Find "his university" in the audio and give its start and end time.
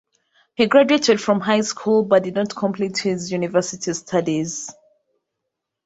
2.97-3.93